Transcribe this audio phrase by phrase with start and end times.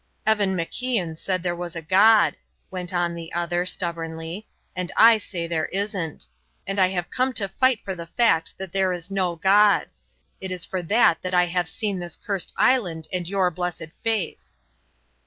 [0.25, 2.35] "Evan MacIan said there was a God,"
[2.71, 6.25] went on the other, stubbornly, "and I say there isn't.
[6.65, 9.89] And I have come to fight for the fact that there is no God;
[10.39, 14.57] it is for that that I have seen this cursed island and your blessed face."